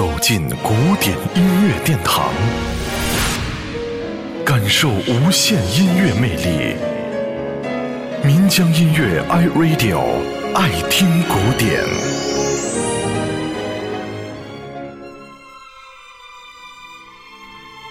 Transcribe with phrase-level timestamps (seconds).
[0.00, 2.32] 走进古典音乐殿堂，
[4.46, 6.74] 感受无限音乐魅力。
[8.24, 10.00] 民江音乐 iRadio
[10.54, 11.84] 爱听古典。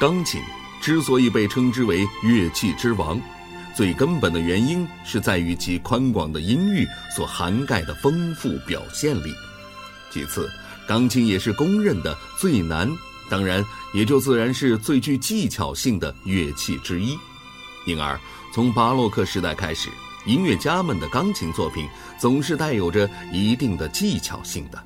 [0.00, 0.42] 钢琴
[0.80, 3.20] 之所以被称之为乐器之王，
[3.76, 6.84] 最根本的原因是在于其宽广的音域
[7.14, 9.32] 所涵盖的丰富表现力。
[10.10, 10.50] 其次，
[10.92, 12.86] 钢琴也是公认的最难，
[13.30, 13.64] 当然
[13.94, 17.18] 也就自然是最具技巧性的乐器之一。
[17.86, 18.20] 因而，
[18.52, 19.88] 从巴洛克时代开始，
[20.26, 21.88] 音乐家们的钢琴作品
[22.20, 24.78] 总是带有着一定的技巧性的。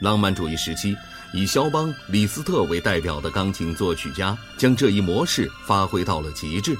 [0.00, 0.96] 浪漫主义时期，
[1.34, 6.74] 以肖邦、李斯特为代表的钢琴作曲家将这一模式发挥到了极致。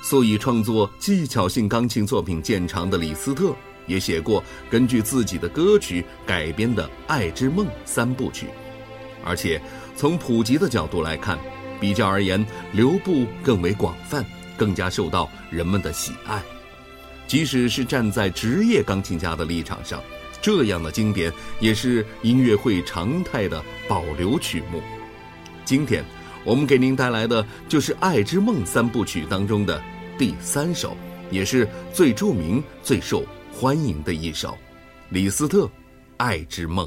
[0.00, 3.52] 素以创作技巧性钢琴作品见长的李斯特。
[3.90, 8.46] 也写过根据自己的歌曲改编的《爱之梦》三部曲，
[9.24, 9.60] 而且
[9.96, 11.36] 从普及的角度来看，
[11.80, 14.24] 比较而言，流布更为广泛，
[14.56, 16.40] 更加受到人们的喜爱。
[17.26, 20.00] 即使是站在职业钢琴家的立场上，
[20.40, 24.80] 这样的经典也是音乐会常态的保留曲目。
[25.64, 26.04] 今天，
[26.44, 29.82] 我们给您带来的就是《爱之梦》三部曲当中的
[30.16, 30.96] 第三首，
[31.30, 33.24] 也是最著名、最受。
[33.52, 34.56] 欢迎的一首，
[35.10, 35.66] 李斯特，
[36.16, 36.86] 《爱之梦》。